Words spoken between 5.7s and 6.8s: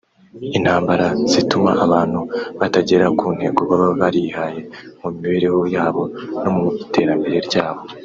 yabo no mu